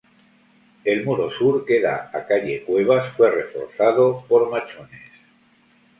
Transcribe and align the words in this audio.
El 0.83 1.03
muro 1.05 1.27
sur, 1.35 1.51
que 1.67 1.77
da 1.83 1.93
a 2.19 2.23
calle 2.31 2.55
Cuevas, 2.63 3.09
fue 3.11 3.29
reforzado 3.29 4.25
por 4.27 4.49
machones. 4.49 5.11